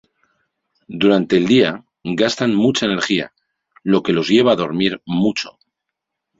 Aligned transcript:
Durante 1.01 1.37
el 1.37 1.45
día 1.45 1.85
gastan 2.03 2.55
mucha 2.55 2.87
energía, 2.87 3.33
lo 3.83 4.01
que 4.01 4.13
los 4.13 4.29
lleva 4.29 4.53
a 4.53 4.55
dormir 4.55 4.99
mucho. 5.05 5.59